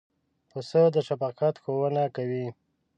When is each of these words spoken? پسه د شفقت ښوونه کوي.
پسه 0.49 0.81
د 0.93 0.97
شفقت 1.07 1.55
ښوونه 1.63 2.03
کوي. 2.15 2.47